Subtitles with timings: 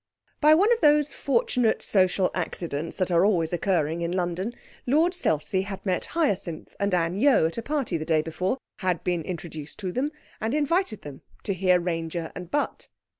[0.39, 4.55] By one of those fortunate social accidents that are always occurring in London,
[4.87, 9.03] Lord Selsey had met Hyacinth and Anne Yeo at a party the day before, had
[9.03, 12.87] been introduced to them, and invited them to hear Ranger and Butt.